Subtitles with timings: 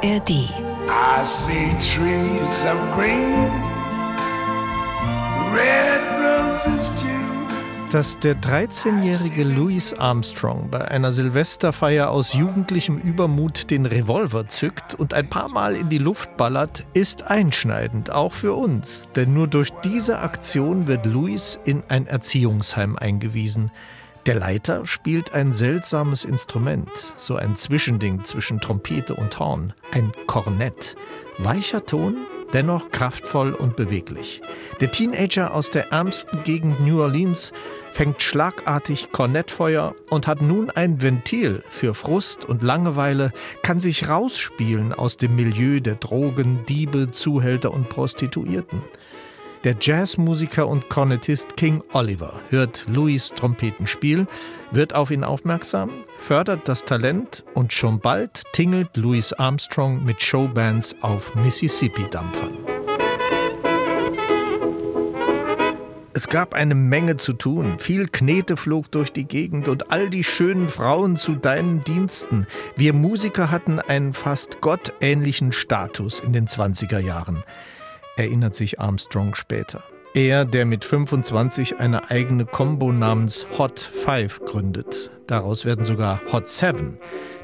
[0.00, 0.30] ARD.
[0.30, 3.50] I see trees of green,
[5.52, 7.08] red roses too.
[7.90, 15.14] Dass der 13-jährige Louis Armstrong bei einer Silvesterfeier aus jugendlichem Übermut den Revolver zückt und
[15.14, 19.08] ein paar Mal in die Luft ballert, ist einschneidend, auch für uns.
[19.16, 23.72] Denn nur durch diese Aktion wird Louis in ein Erziehungsheim eingewiesen.
[24.28, 30.96] Der Leiter spielt ein seltsames Instrument, so ein Zwischending zwischen Trompete und Horn, ein Kornett.
[31.38, 34.42] Weicher Ton, dennoch kraftvoll und beweglich.
[34.82, 37.54] Der Teenager aus der ärmsten Gegend New Orleans
[37.90, 43.32] fängt schlagartig Kornettfeuer und hat nun ein Ventil für Frust und Langeweile,
[43.62, 48.82] kann sich rausspielen aus dem Milieu der Drogen, Diebe, Zuhälter und Prostituierten.
[49.64, 54.26] Der Jazzmusiker und Kornettist King Oliver hört Louis Trompetenspiel,
[54.70, 60.94] wird auf ihn aufmerksam, fördert das Talent und schon bald tingelt Louis Armstrong mit Showbands
[61.00, 62.56] auf Mississippi-Dampfern.
[66.12, 67.78] Es gab eine Menge zu tun.
[67.78, 72.46] Viel Knete flog durch die Gegend und all die schönen Frauen zu deinen Diensten.
[72.76, 77.42] Wir Musiker hatten einen fast gottähnlichen Status in den 20er Jahren
[78.18, 79.82] erinnert sich Armstrong später.
[80.14, 85.10] Er, der mit 25 eine eigene Combo namens Hot 5 gründet.
[85.26, 86.98] Daraus werden sogar Hot 7.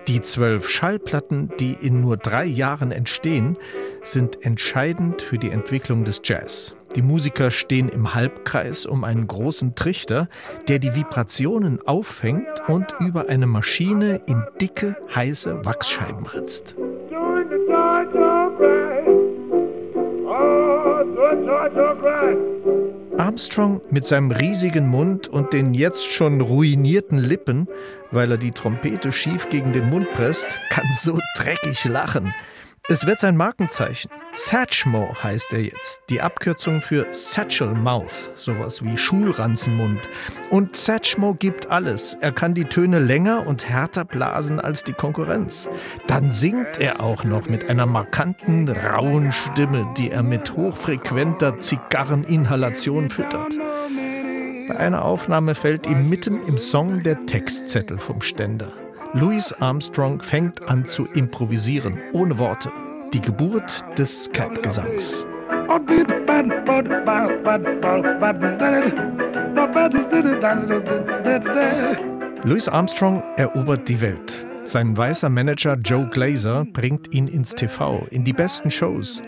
[0.08, 3.56] Die zwölf Schallplatten, die in nur drei Jahren entstehen,
[4.02, 6.75] sind entscheidend für die Entwicklung des Jazz.
[6.95, 10.28] Die Musiker stehen im Halbkreis um einen großen Trichter,
[10.69, 16.77] der die Vibrationen auffängt und über eine Maschine in dicke, heiße Wachsscheiben ritzt.
[23.16, 27.68] Armstrong mit seinem riesigen Mund und den jetzt schon ruinierten Lippen,
[28.10, 32.34] weil er die Trompete schief gegen den Mund presst, kann so dreckig lachen.
[32.90, 34.10] Es wird sein Markenzeichen.
[34.34, 36.02] Satchmo heißt er jetzt.
[36.10, 40.06] Die Abkürzung für Satchel Mouth, sowas wie Schulranzenmund.
[40.50, 42.14] Und Satchmo gibt alles.
[42.20, 45.70] Er kann die Töne länger und härter blasen als die Konkurrenz.
[46.08, 53.08] Dann singt er auch noch mit einer markanten, rauen Stimme, die er mit hochfrequenter Zigarreninhalation
[53.08, 53.55] füttert.
[54.68, 58.83] Bei einer Aufnahme fällt ihm mitten im Song der Textzettel vom Ständer.
[59.17, 62.73] Louis Armstrong fängt an zu improvisieren, ohne Worte.
[63.13, 65.25] Die Geburt des Cat-Gesangs.
[72.42, 74.47] Louis Armstrong erobert die Welt.
[74.64, 79.23] Sein weißer Manager Joe Glazer bringt ihn ins TV, in die besten Shows.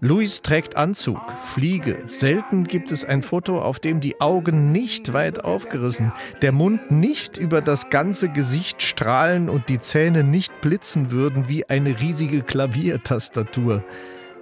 [0.00, 2.02] Louis trägt Anzug, Fliege.
[2.06, 6.12] Selten gibt es ein Foto, auf dem die Augen nicht weit aufgerissen,
[6.42, 11.68] der Mund nicht über das ganze Gesicht strahlen und die Zähne nicht blitzen würden wie
[11.68, 13.84] eine riesige Klaviertastatur.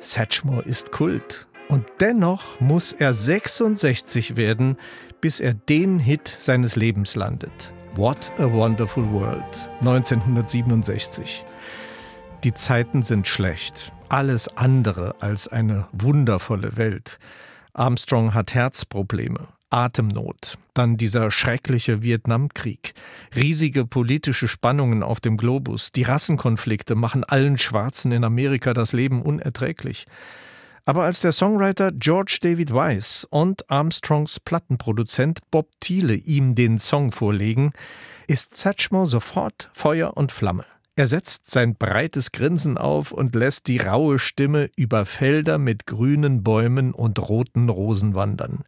[0.00, 1.46] Satchmore ist Kult.
[1.68, 4.76] Und dennoch muss er 66 werden,
[5.20, 7.72] bis er den Hit seines Lebens landet.
[7.94, 11.44] What a Wonderful World 1967.
[12.44, 17.18] Die Zeiten sind schlecht alles andere als eine wundervolle Welt.
[17.72, 22.92] Armstrong hat Herzprobleme, Atemnot, dann dieser schreckliche Vietnamkrieg,
[23.34, 29.22] riesige politische Spannungen auf dem Globus, die Rassenkonflikte machen allen Schwarzen in Amerika das Leben
[29.22, 30.06] unerträglich.
[30.84, 37.12] Aber als der Songwriter George David Weiss und Armstrongs Plattenproduzent Bob Thiele ihm den Song
[37.12, 37.72] vorlegen,
[38.26, 40.66] ist Satchmo sofort Feuer und Flamme.
[40.94, 46.42] Er setzt sein breites Grinsen auf und lässt die raue Stimme über Felder mit grünen
[46.42, 48.64] Bäumen und roten Rosen wandern.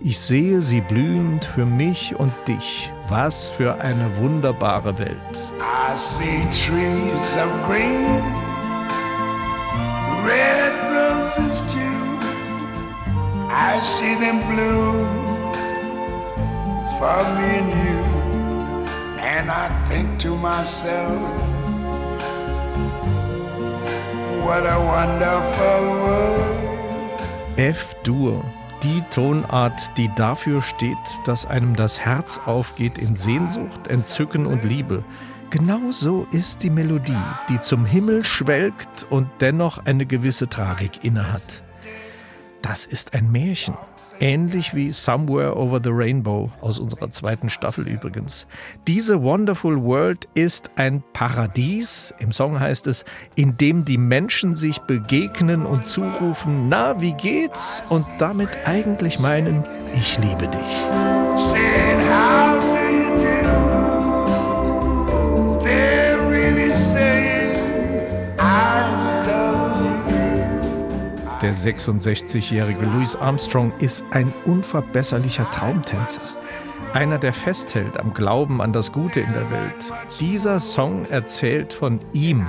[0.00, 2.90] Ich sehe sie blühend für mich und dich.
[3.10, 5.52] Was für eine wunderbare Welt.
[5.60, 8.22] I see trees of green,
[10.24, 11.78] red roses too.
[13.50, 15.06] I see them bloom
[16.98, 18.21] for me and you.
[19.34, 21.18] And I think to myself,
[24.44, 26.62] what a wonderful world.
[27.56, 28.44] F-Dur,
[28.82, 35.02] die Tonart, die dafür steht, dass einem das Herz aufgeht in Sehnsucht, Entzücken und Liebe.
[35.48, 37.16] Genau so ist die Melodie,
[37.48, 41.61] die zum Himmel schwelgt und dennoch eine gewisse Tragik innehat.
[42.62, 43.74] Das ist ein Märchen.
[44.20, 48.46] Ähnlich wie Somewhere Over the Rainbow aus unserer zweiten Staffel übrigens.
[48.86, 53.04] Diese Wonderful World ist ein Paradies, im Song heißt es,
[53.34, 57.82] in dem die Menschen sich begegnen und zurufen, na, wie geht's?
[57.88, 59.64] Und damit eigentlich meinen,
[59.94, 60.86] ich liebe dich.
[71.42, 76.38] Der 66-jährige Louis Armstrong ist ein unverbesserlicher Traumtänzer.
[76.92, 79.92] Einer, der festhält am Glauben an das Gute in der Welt.
[80.20, 82.46] Dieser Song erzählt von ihm.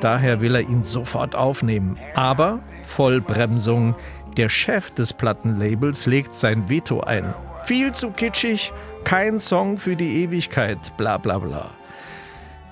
[0.00, 1.96] Daher will er ihn sofort aufnehmen.
[2.14, 3.96] Aber Vollbremsung.
[4.36, 7.32] Der Chef des Plattenlabels legt sein Veto ein.
[7.64, 8.70] Viel zu kitschig,
[9.04, 11.70] kein Song für die Ewigkeit, bla bla bla.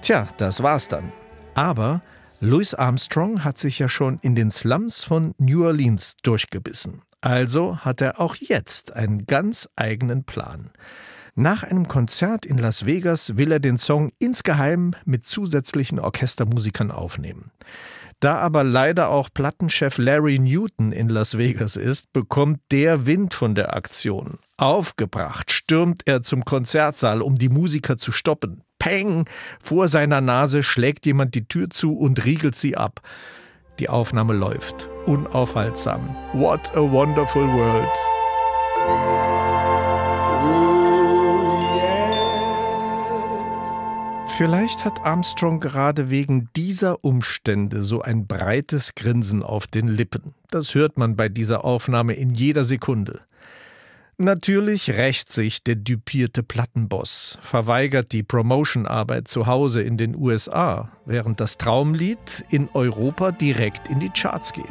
[0.03, 1.11] Tja, das war's dann.
[1.55, 2.03] Aber
[2.45, 7.01] Louis Armstrong hat sich ja schon in den Slums von New Orleans durchgebissen.
[7.23, 10.71] Also hat er auch jetzt einen ganz eigenen Plan.
[11.35, 17.51] Nach einem Konzert in Las Vegas will er den Song insgeheim mit zusätzlichen Orchestermusikern aufnehmen.
[18.21, 23.55] Da aber leider auch Plattenchef Larry Newton in Las Vegas ist, bekommt der Wind von
[23.55, 24.39] der Aktion.
[24.59, 28.65] Aufgebracht stürmt er zum Konzertsaal, um die Musiker zu stoppen.
[28.85, 29.25] Peng!
[29.63, 33.01] Vor seiner Nase schlägt jemand die Tür zu und riegelt sie ab.
[33.79, 34.91] Die Aufnahme läuft.
[35.07, 36.15] Unaufhaltsam.
[36.35, 37.89] What a wonderful world.
[44.37, 50.35] Vielleicht hat Armstrong gerade wegen dieser Umstände so ein breites Grinsen auf den Lippen.
[50.51, 53.23] Das hört man bei dieser Aufnahme in jeder Sekunde.
[54.17, 61.41] Natürlich rächt sich der düpierte Plattenboss, verweigert die Promotionarbeit zu Hause in den USA, während
[61.41, 64.65] das Traumlied in Europa direkt in die Charts geht.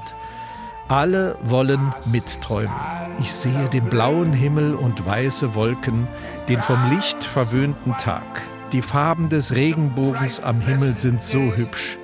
[0.87, 2.71] Alle wollen mitträumen.
[3.19, 6.07] Ich sehe den blauen Himmel und weiße Wolken,
[6.47, 8.43] den vom Licht verwöhnten Tag.
[8.71, 11.97] Die Farben des Regenbogens am Himmel sind so hübsch.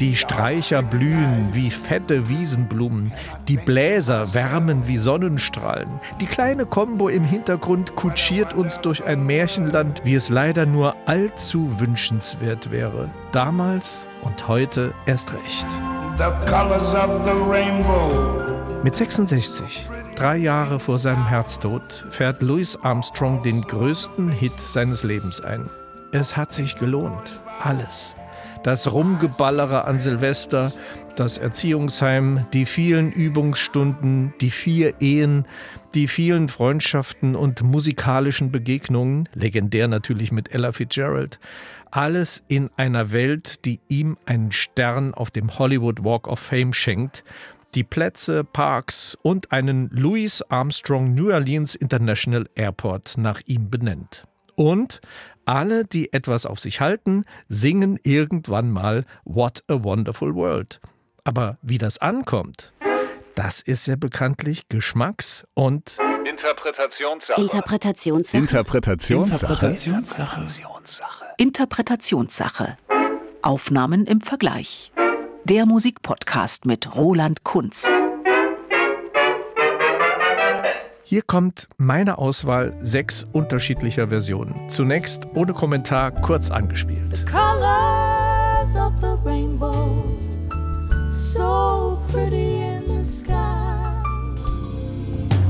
[0.00, 3.12] Die Streicher blühen wie fette Wiesenblumen,
[3.48, 5.88] die Bläser wärmen wie Sonnenstrahlen.
[6.20, 11.80] Die kleine Kombo im Hintergrund kutschiert uns durch ein Märchenland, wie es leider nur allzu
[11.80, 13.10] wünschenswert wäre.
[13.32, 15.66] Damals und heute erst recht.
[18.84, 25.40] Mit 66 Drei Jahre vor seinem Herztod fährt Louis Armstrong den größten Hit seines Lebens
[25.40, 25.68] ein.
[26.12, 27.40] Es hat sich gelohnt.
[27.60, 28.14] Alles.
[28.62, 30.72] Das Rumgeballere an Silvester,
[31.16, 35.46] das Erziehungsheim, die vielen Übungsstunden, die vier Ehen,
[35.94, 41.38] die vielen Freundschaften und musikalischen Begegnungen, legendär natürlich mit Ella Fitzgerald,
[41.90, 47.24] alles in einer Welt, die ihm einen Stern auf dem Hollywood Walk of Fame schenkt,
[47.74, 54.24] die Plätze, Parks und einen Louis Armstrong New Orleans International Airport nach ihm benennt.
[54.58, 55.00] Und
[55.44, 60.80] alle, die etwas auf sich halten, singen irgendwann mal What a Wonderful World.
[61.22, 62.72] Aber wie das ankommt,
[63.36, 67.40] das ist ja bekanntlich Geschmacks- und Interpretationssache.
[67.40, 68.36] Interpretationssache.
[68.36, 69.52] Interpretationssache.
[69.52, 71.24] Interpretationssache.
[71.36, 72.76] Interpretationssache.
[73.42, 74.90] Aufnahmen im Vergleich
[75.44, 77.92] der Musikpodcast mit Roland Kunz.
[81.10, 84.68] Hier kommt meine Auswahl sechs unterschiedlicher Versionen.
[84.68, 87.24] Zunächst ohne Kommentar kurz angespielt.
[87.24, 90.04] The colors of the rainbow,
[91.10, 93.32] so pretty in the sky.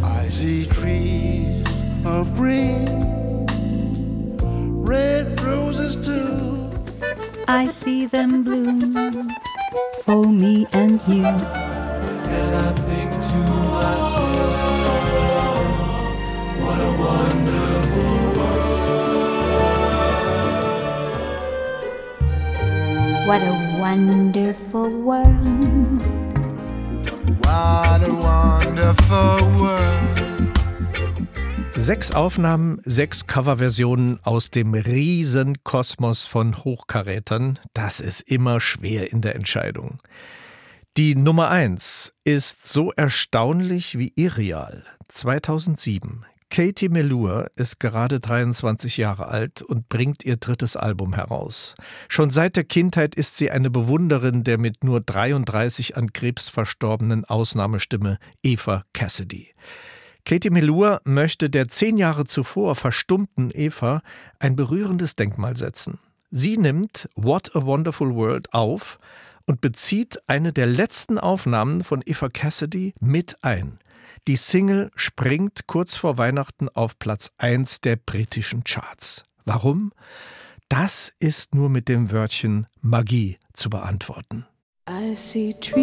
[0.04, 1.66] I see trees
[2.04, 3.44] of green,
[4.86, 6.70] red roses too.
[7.48, 9.28] I see them bloom
[10.04, 11.24] for me and you.
[11.24, 15.07] And I think to myself,
[16.98, 18.18] what a wonderful
[23.26, 26.02] What a wonderful world.
[27.44, 29.88] What a wonderful world.
[31.76, 37.58] Sechs Aufnahmen, sechs Coverversionen aus dem Riesenkosmos von Hochkarätern.
[37.74, 39.98] Das ist immer schwer in der Entscheidung.
[40.96, 44.84] Die Nummer eins ist so erstaunlich wie irreal.
[45.08, 46.24] 2007.
[46.50, 51.74] Katie Melua ist gerade 23 Jahre alt und bringt ihr drittes Album heraus.
[52.08, 57.24] Schon seit der Kindheit ist sie eine Bewunderin der mit nur 33 an Krebs verstorbenen
[57.24, 59.54] Ausnahmestimme Eva Cassidy.
[60.24, 64.00] Katie Melua möchte der zehn Jahre zuvor verstummten Eva
[64.38, 65.98] ein berührendes Denkmal setzen.
[66.30, 68.98] Sie nimmt What a Wonderful World auf
[69.46, 73.78] und bezieht eine der letzten Aufnahmen von Eva Cassidy mit ein.
[74.28, 79.24] Die Single springt kurz vor Weihnachten auf Platz 1 der britischen Charts.
[79.46, 79.90] Warum?
[80.68, 84.46] Das ist nur mit dem Wörtchen Magie zu beantworten.
[84.86, 85.78] I see trees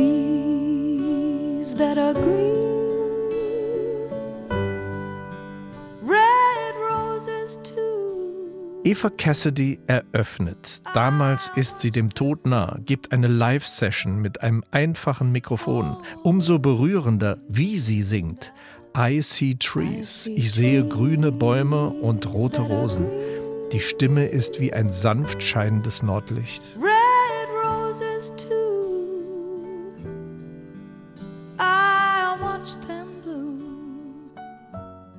[1.76, 3.32] that are green,
[6.04, 7.85] red roses too.
[8.86, 10.84] Eva Cassidy eröffnet.
[10.94, 15.98] Damals ist sie dem Tod nah, gibt eine Live-Session mit einem einfachen Mikrofon.
[16.22, 18.54] Umso berührender, wie sie singt.
[18.96, 20.28] I see trees.
[20.28, 23.08] Ich sehe grüne Bäume und rote Rosen.
[23.72, 26.62] Die Stimme ist wie ein sanft scheinendes Nordlicht.
[26.78, 28.55] Red roses too.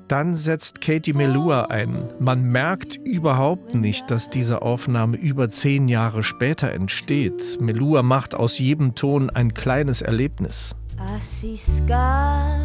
[0.07, 2.07] Dann setzt Katie Melua ein.
[2.19, 7.57] Man merkt überhaupt nicht, dass diese Aufnahme über zehn Jahre später entsteht.
[7.59, 10.75] Melua macht aus jedem Ton ein kleines Erlebnis.
[10.99, 12.56] I see skies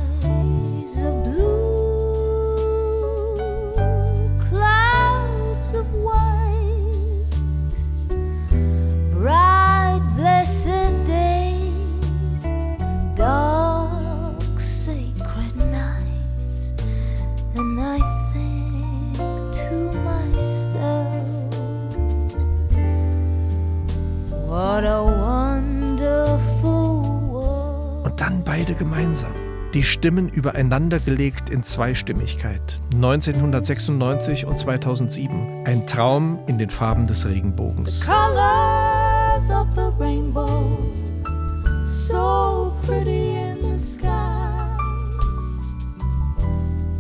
[28.63, 29.33] beide gemeinsam.
[29.75, 32.81] Die Stimmen übereinander gelegt in Zweistimmigkeit.
[32.95, 35.65] 1996 und 2007.
[35.65, 38.07] Ein Traum in den Farben des Regenbogens.
[38.07, 40.79] colors of the rainbow,
[41.85, 44.07] so pretty in the sky,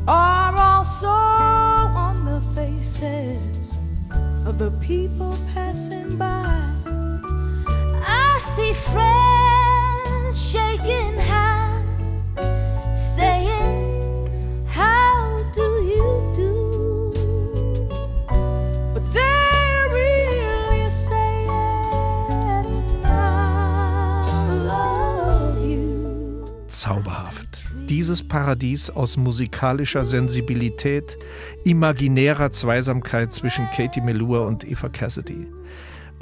[0.06, 3.76] are also on the faces
[4.46, 6.58] of the people passing by.
[8.04, 9.61] I see friends
[26.68, 27.60] Zauberhaft.
[27.90, 31.18] Dieses Paradies aus musikalischer Sensibilität,
[31.64, 35.46] imaginärer Zweisamkeit zwischen Katie Melua und Eva Cassidy.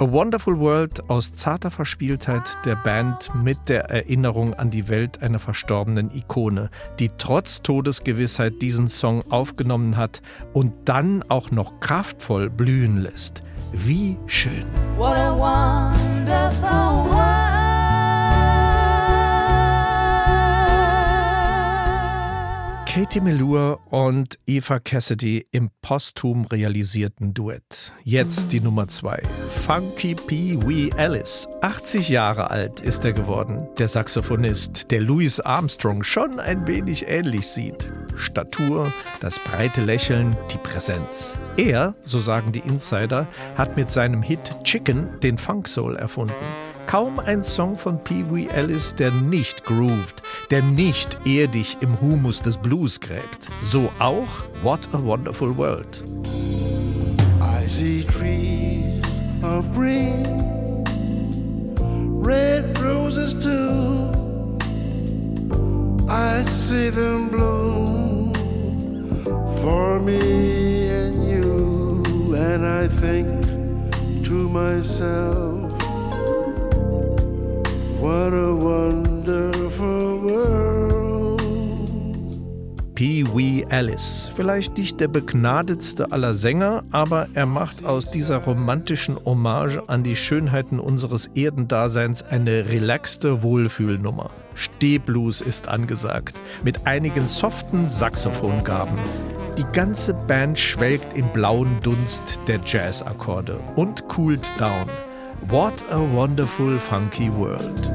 [0.01, 5.37] A Wonderful World aus zarter Verspieltheit der Band mit der Erinnerung an die Welt einer
[5.37, 12.97] verstorbenen Ikone, die trotz Todesgewissheit diesen Song aufgenommen hat und dann auch noch kraftvoll blühen
[12.97, 13.43] lässt.
[13.73, 14.65] Wie schön.
[14.97, 17.20] What a wonderful world.
[22.93, 27.93] Katie Melua und Eva Cassidy im posthum realisierten Duett.
[28.03, 29.23] Jetzt die Nummer zwei.
[29.65, 30.57] Funky P.
[30.67, 31.47] Wee Ellis.
[31.61, 33.65] 80 Jahre alt ist er geworden.
[33.77, 37.89] Der Saxophonist, der Louis Armstrong schon ein wenig ähnlich sieht.
[38.17, 41.37] Statur, das breite Lächeln, die Präsenz.
[41.55, 46.35] Er, so sagen die Insider, hat mit seinem Hit Chicken den Funk Soul erfunden.
[46.91, 52.41] Kaum ein Song von Pee Wee Ellis, der nicht grooved, der nicht erdig im Humus
[52.41, 53.47] des Blues gräbt.
[53.61, 54.27] So auch
[54.61, 56.03] What a Wonderful World.
[57.39, 59.01] I see trees
[59.41, 60.25] of green,
[62.21, 64.11] red roses too.
[66.09, 68.33] I see them bloom
[69.61, 73.45] for me and you, and I think
[74.25, 75.50] to myself,
[78.11, 81.41] what a wonderful world.
[82.93, 84.29] Pee Wee Ellis.
[84.35, 90.15] Vielleicht nicht der begnadetste aller Sänger, aber er macht aus dieser romantischen Hommage an die
[90.17, 94.29] Schönheiten unseres Erdendaseins eine relaxte Wohlfühlnummer.
[94.55, 98.99] Stehblues ist angesagt, mit einigen soften Saxophongaben.
[99.57, 104.89] Die ganze Band schwelgt im blauen Dunst der Jazzakkorde und coolt down.
[105.49, 107.91] What a wonderful funky world.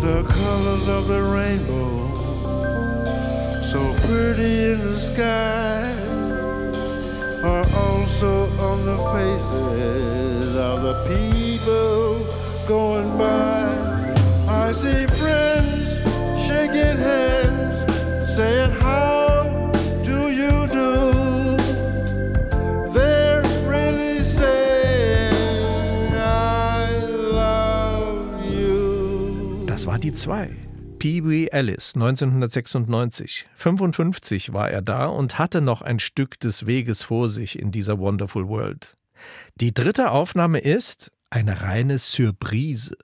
[0.00, 2.14] the colors of the rainbow,
[3.62, 5.92] so pretty in the sky,
[7.44, 11.39] are also on the faces of the people
[30.10, 30.50] die zwei.
[30.98, 33.46] Pee Wee Ellis 1996.
[33.54, 37.98] 55 war er da und hatte noch ein Stück des Weges vor sich in dieser
[38.00, 38.96] Wonderful World.
[39.54, 42.96] Die dritte Aufnahme ist eine reine Surprise.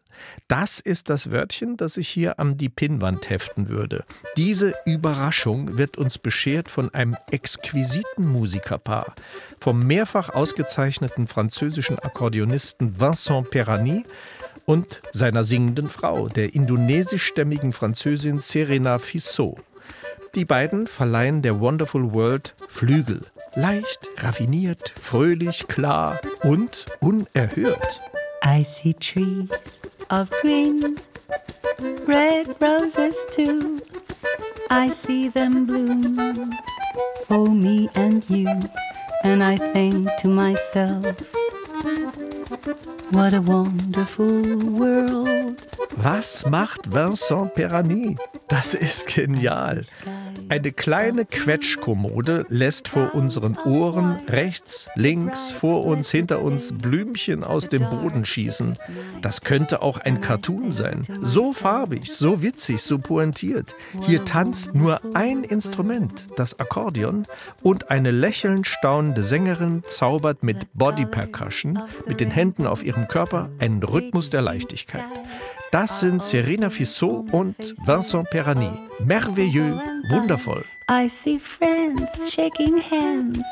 [0.48, 4.04] Das ist das Wörtchen, das ich hier an die Pinnwand heften würde.
[4.36, 9.14] Diese Überraschung wird uns beschert von einem exquisiten Musikerpaar,
[9.58, 14.04] vom mehrfach ausgezeichneten französischen Akkordeonisten Vincent Perani
[14.66, 19.56] und seiner singenden Frau, der indonesischstämmigen Französin Serena Fissot.
[20.34, 23.22] Die beiden verleihen der Wonderful World Flügel.
[23.54, 28.00] Leicht, raffiniert, fröhlich, klar und unerhört.
[28.44, 29.48] I see trees
[30.10, 30.96] of green,
[32.06, 33.80] red roses too.
[34.70, 36.52] I see them bloom
[37.26, 38.48] for me and you.
[39.22, 41.16] And I think to myself,
[43.10, 44.42] what a wonderful
[44.78, 45.56] world.
[45.96, 48.16] Was macht Vincent Perani?
[48.48, 49.84] Das ist genial.
[50.48, 57.68] Eine kleine Quetschkommode lässt vor unseren Ohren rechts, links, vor uns, hinter uns Blümchen aus
[57.68, 58.78] dem Boden schießen.
[59.22, 61.02] Das könnte auch ein Cartoon sein.
[61.20, 63.74] So farbig, so witzig, so pointiert.
[64.02, 67.26] Hier tanzt nur ein Instrument, das Akkordeon,
[67.62, 73.50] und eine lächelnd staunende Sängerin zaubert mit Body Percussion, mit den Händen auf ihrem Körper,
[73.58, 75.04] einen Rhythmus der Leichtigkeit.
[75.78, 77.54] Das sind Serena Fissot und
[77.86, 78.70] Vincent Perani.
[79.04, 79.78] Merveilleux,
[80.08, 80.64] wundervoll.
[80.88, 83.44] I see friends shaking hands,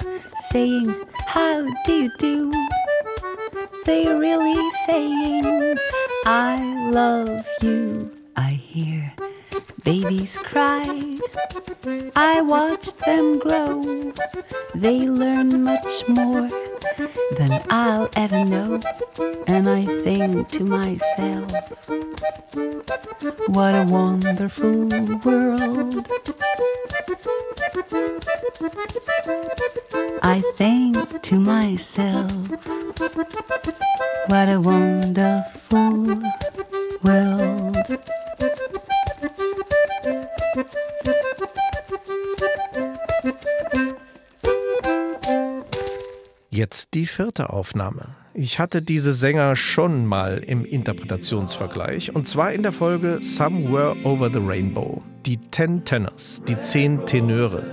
[0.50, 0.94] saying,
[1.26, 2.50] How do you do?
[3.84, 5.76] They're really saying,
[6.24, 6.56] I
[6.90, 8.10] love you.
[8.34, 9.13] I hear
[9.82, 11.18] babies cry.
[12.16, 14.12] I watch them grow.
[14.74, 16.48] They learn much more
[17.36, 18.80] than I'll ever know.
[19.46, 21.50] And I think to myself,
[23.48, 24.88] what a wonderful
[25.24, 26.06] world.
[30.22, 32.32] I think to myself,
[34.28, 36.22] what a wonderful
[37.02, 37.76] world.
[46.50, 48.16] Jetzt die vierte Aufnahme.
[48.32, 54.30] Ich hatte diese Sänger schon mal im Interpretationsvergleich und zwar in der Folge Somewhere Over
[54.30, 55.02] the Rainbow.
[55.26, 57.64] Die Ten Tenors, die zehn Tenöre.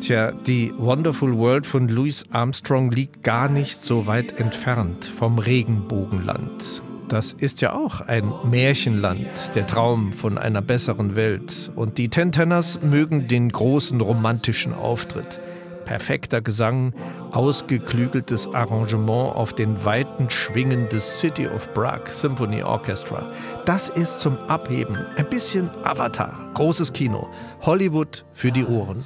[0.00, 6.82] Tja, die Wonderful World von Louis Armstrong liegt gar nicht so weit entfernt vom Regenbogenland.
[7.14, 11.70] Das ist ja auch ein Märchenland, der Traum von einer besseren Welt.
[11.76, 15.38] Und die Ten Tenors mögen den großen romantischen Auftritt
[15.84, 16.92] perfekter Gesang,
[17.30, 23.30] ausgeklügeltes Arrangement auf den weiten Schwingen des City of Prague Symphony Orchestra.
[23.64, 24.96] Das ist zum Abheben.
[25.16, 26.50] Ein bisschen Avatar.
[26.54, 27.28] Großes Kino.
[27.62, 28.96] Hollywood für die Ohren.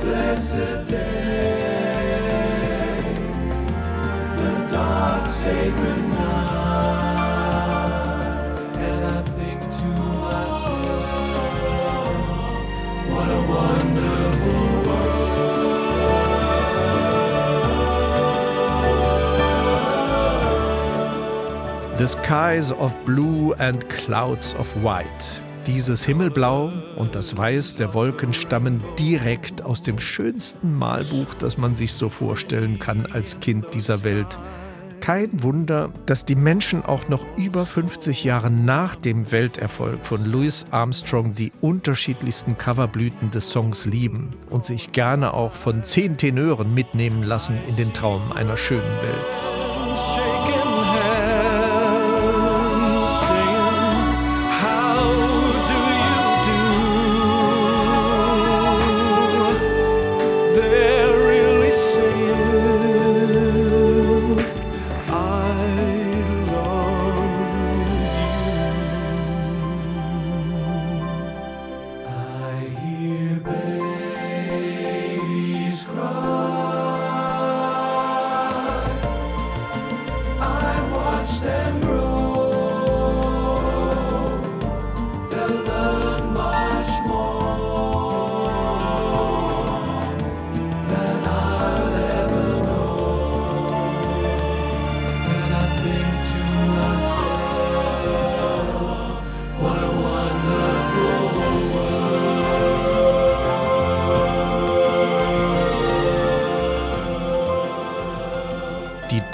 [0.00, 1.54] Blessed day,
[4.36, 6.33] the dark sacred night,
[22.06, 25.40] The Skies of Blue and Clouds of White.
[25.66, 31.74] Dieses Himmelblau und das Weiß der Wolken stammen direkt aus dem schönsten Malbuch, das man
[31.74, 34.36] sich so vorstellen kann als Kind dieser Welt.
[35.00, 40.66] Kein Wunder, dass die Menschen auch noch über 50 Jahre nach dem Welterfolg von Louis
[40.70, 47.22] Armstrong die unterschiedlichsten Coverblüten des Songs lieben und sich gerne auch von zehn Tenören mitnehmen
[47.22, 50.43] lassen in den Traum einer schönen Welt.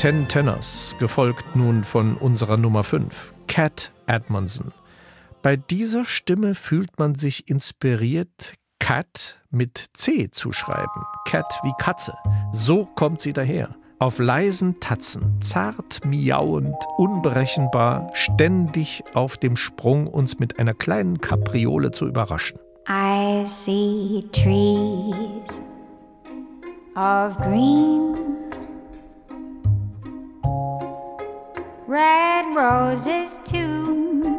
[0.00, 4.72] Ten Tenors, gefolgt nun von unserer Nummer 5, Cat Edmondson.
[5.42, 11.04] Bei dieser Stimme fühlt man sich inspiriert, Cat mit C zu schreiben.
[11.26, 12.14] Cat wie Katze.
[12.50, 13.76] So kommt sie daher.
[13.98, 21.90] auf leisen Tatzen, zart miauend, unberechenbar, ständig auf dem Sprung, uns mit einer kleinen Kapriole
[21.90, 22.58] zu überraschen.
[22.88, 25.60] I see trees
[26.96, 28.29] of green,
[31.90, 34.38] red roses too.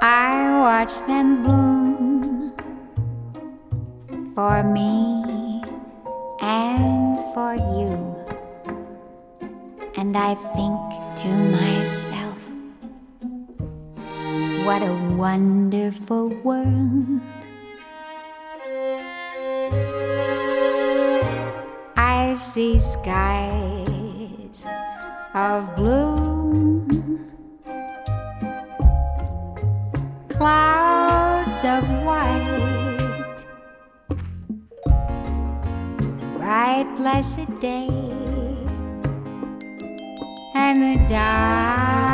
[0.00, 2.54] I watch them bloom
[4.36, 5.64] for me
[6.40, 7.98] and for you.
[9.96, 10.78] And I think
[11.22, 12.38] to myself,
[14.64, 17.20] what a wonderful world.
[22.32, 24.64] I see skies
[25.34, 26.82] of blue,
[30.30, 33.34] clouds of white,
[36.38, 37.90] bright, blessed day,
[40.54, 42.11] and the dark,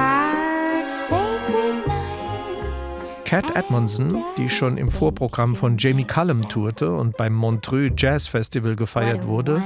[3.29, 8.75] Cat Edmondson, die schon im Vorprogramm von Jamie Cullum tourte und beim Montreux Jazz Festival
[8.75, 9.63] gefeiert wurde,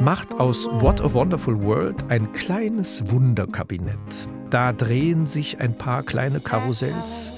[0.00, 4.28] macht aus What a Wonderful World ein kleines Wunderkabinett.
[4.50, 7.32] Da drehen sich ein paar kleine Karussells,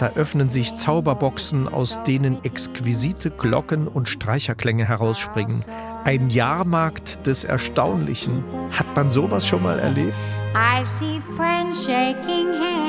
[0.00, 5.62] da öffnen sich Zauberboxen, aus denen exquisite Glocken und Streicherklänge herausspringen.
[6.02, 8.42] Ein Jahrmarkt des Erstaunlichen.
[8.72, 10.16] Hat man sowas schon mal erlebt?
[10.56, 12.79] I see friends shaking hands,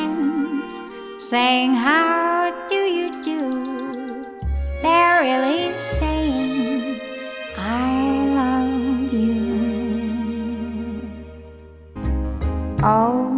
[1.31, 3.39] saying, How do you do?
[4.83, 6.99] They're really saying,
[7.57, 7.87] I
[8.35, 9.47] love you.
[12.83, 13.31] Oh,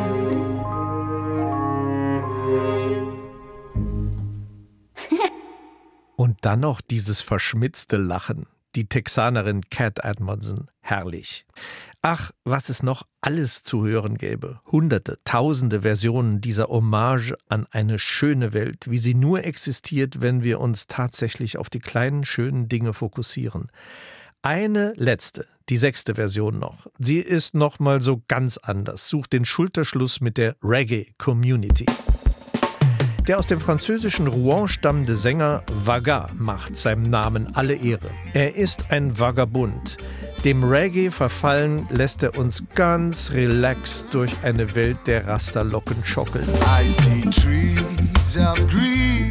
[6.16, 8.46] Und dann noch dieses verschmitzte Lachen.
[8.74, 10.68] Die Texanerin Cat Edmondson.
[10.80, 11.44] Herrlich.
[12.00, 14.60] Ach, was es noch alles zu hören gäbe.
[14.66, 20.58] Hunderte, tausende Versionen dieser Hommage an eine schöne Welt, wie sie nur existiert, wenn wir
[20.58, 23.70] uns tatsächlich auf die kleinen, schönen Dinge fokussieren.
[24.40, 26.86] Eine letzte, die sechste Version noch.
[26.98, 31.86] Sie ist noch mal so ganz anders, sucht den Schulterschluss mit der Reggae-Community.
[33.28, 38.10] Der aus dem französischen Rouen stammende Sänger Vaga macht seinem Namen alle Ehre.
[38.32, 39.96] Er ist ein Vagabund.
[40.44, 46.48] Dem Reggae verfallen lässt er uns ganz relaxed durch eine Welt der Rasterlocken schockeln.
[46.66, 49.30] I see trees of green,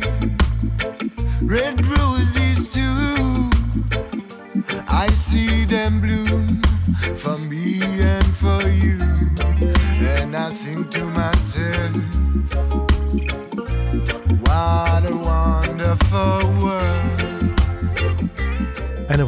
[1.46, 3.50] red roses too.
[4.88, 6.51] I see them bloom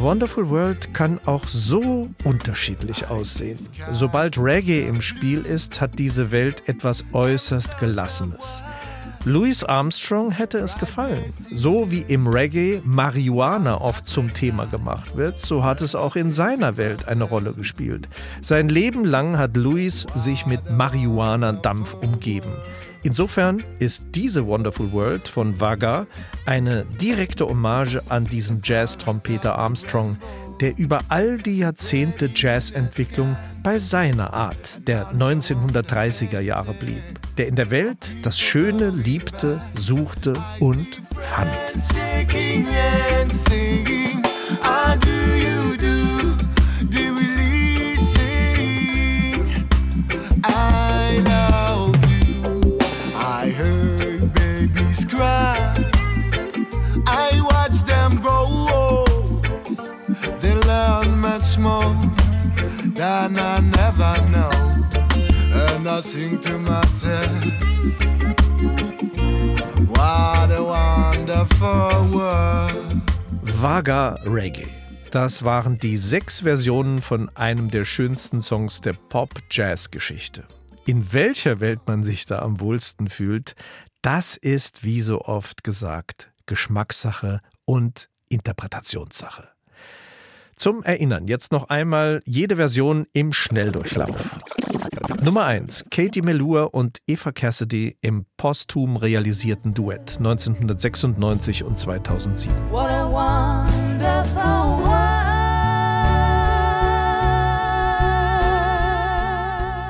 [0.04, 3.58] Wonderful World kann auch so unterschiedlich aussehen.
[3.90, 8.62] Sobald Reggae im Spiel ist, hat diese Welt etwas äußerst Gelassenes.
[9.24, 11.24] Louis Armstrong hätte es gefallen.
[11.50, 16.32] So wie im Reggae Marihuana oft zum Thema gemacht wird, so hat es auch in
[16.32, 18.06] seiner Welt eine Rolle gespielt.
[18.42, 22.52] Sein Leben lang hat Louis sich mit Marihuana-Dampf umgeben.
[23.04, 26.06] Insofern ist diese Wonderful World von Vaga
[26.46, 30.16] eine direkte Hommage an diesen Jazz-Trompeter Armstrong,
[30.60, 37.02] der über all die Jahrzehnte Jazzentwicklung bei seiner Art der 1930er Jahre blieb,
[37.36, 41.50] der in der Welt das Schöne liebte, suchte und fand.
[63.34, 64.50] Than I never know.
[65.72, 67.44] And I sing to myself.
[69.88, 73.02] What a wonderful world.
[73.60, 74.68] Vaga Reggae.
[75.10, 80.44] Das waren die sechs Versionen von einem der schönsten Songs der Pop-Jazz-Geschichte.
[80.86, 83.54] In welcher Welt man sich da am wohlsten fühlt,
[84.02, 89.53] das ist, wie so oft gesagt, Geschmackssache und Interpretationssache.
[90.56, 94.36] Zum Erinnern jetzt noch einmal jede Version im Schnelldurchlauf.
[95.22, 95.84] Nummer 1.
[95.90, 102.54] Katie Melua und Eva Cassidy im posthum realisierten Duett 1996 und 2007.
[102.70, 105.24] What a wonderful world.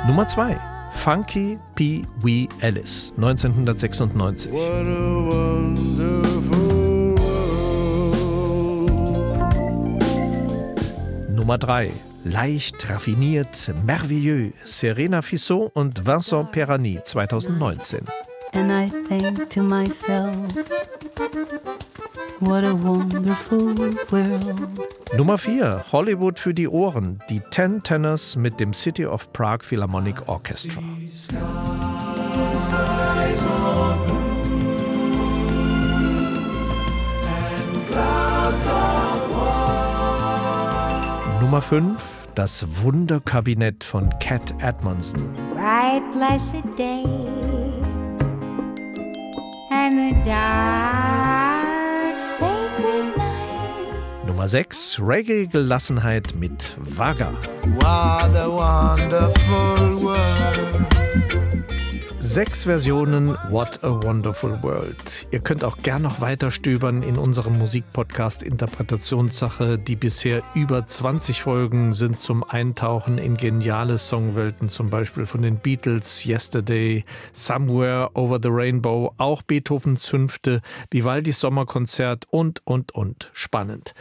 [0.06, 0.56] Nummer 2.
[0.90, 2.06] Funky P.
[2.22, 4.52] Wee Ellis, 1996.
[11.44, 11.90] Nummer 3.
[12.24, 14.54] Leicht, raffiniert, merveilleux.
[14.64, 18.00] Serena Fissot und Vincent Perani, 2019.
[18.54, 20.34] And I think to myself,
[22.40, 23.76] what a wonderful
[24.08, 24.70] world.
[25.18, 25.84] Nummer 4.
[25.92, 27.18] Hollywood für die Ohren.
[27.28, 30.80] Die Ten Tenors mit dem City of Prague Philharmonic Orchestra.
[41.44, 42.28] Nummer 5.
[42.34, 45.28] Das Wunderkabinett von Cat Edmondson.
[45.52, 47.04] bright blessed day
[49.70, 54.26] and the dark sacred night.
[54.26, 54.98] Nummer 6.
[55.00, 57.34] Reggae-Gelassenheit mit Vaga.
[57.76, 60.86] What a wonderful world.
[62.26, 65.28] Sechs Versionen What a Wonderful World.
[65.30, 69.76] Ihr könnt auch gern noch weiter stöbern in unserem Musikpodcast Interpretationssache.
[69.76, 75.58] Die bisher über 20 Folgen sind zum Eintauchen in geniale Songwelten, zum Beispiel von den
[75.58, 83.30] Beatles, Yesterday, Somewhere Over the Rainbow, auch Beethovens Fünfte, Vivaldis Sommerkonzert und, und, und.
[83.34, 83.92] Spannend.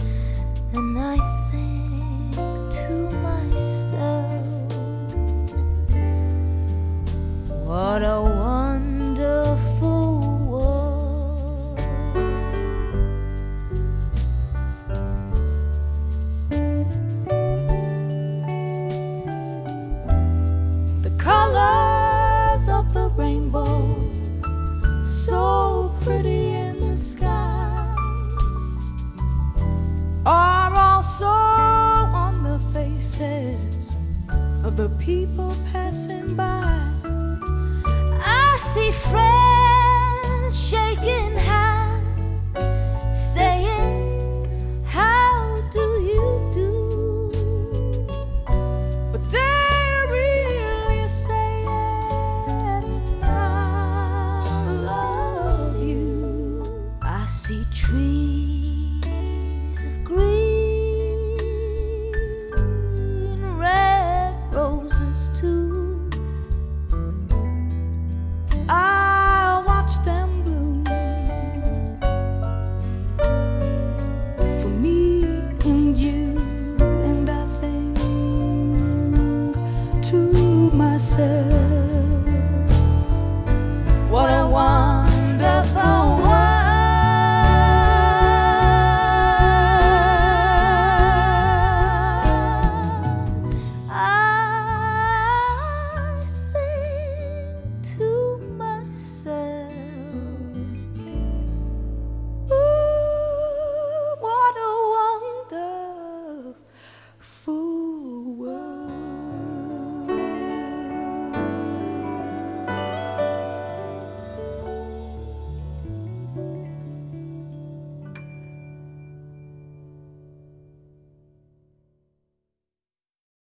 [0.73, 1.17] and I
[1.51, 2.35] think
[2.71, 4.73] to myself,
[7.63, 8.38] what a